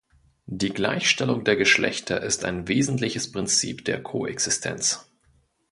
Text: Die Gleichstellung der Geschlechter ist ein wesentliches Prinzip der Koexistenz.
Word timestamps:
Die 0.47 0.71
Gleichstellung 0.71 1.43
der 1.43 1.55
Geschlechter 1.57 2.23
ist 2.23 2.43
ein 2.43 2.67
wesentliches 2.67 3.31
Prinzip 3.31 3.85
der 3.85 4.01
Koexistenz. 4.01 5.11